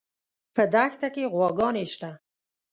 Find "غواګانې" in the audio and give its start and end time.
1.33-1.85